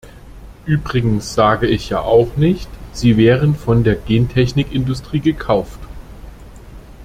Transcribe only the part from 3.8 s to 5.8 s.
der Gentechindustrie gekauft.